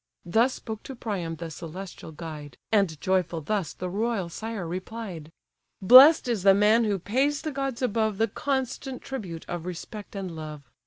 [0.25, 5.31] Thus spoke to Priam the celestial guide, And joyful thus the royal sire replied:
[5.79, 10.35] "Blest is the man who pays the gods above The constant tribute of respect and
[10.35, 10.63] love!